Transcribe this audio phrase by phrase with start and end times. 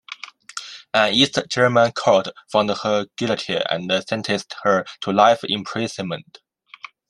[0.95, 6.39] An East German court found her guilty and sentenced her to life imprisonment.